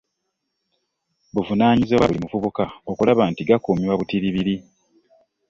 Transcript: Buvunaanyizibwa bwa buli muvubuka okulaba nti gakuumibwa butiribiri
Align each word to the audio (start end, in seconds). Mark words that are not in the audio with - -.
Buvunaanyizibwa 1.33 1.97
bwa 1.99 2.07
buli 2.09 2.21
muvubuka 2.23 2.63
okulaba 2.91 3.23
nti 3.31 3.41
gakuumibwa 3.47 3.99
butiribiri 3.99 4.55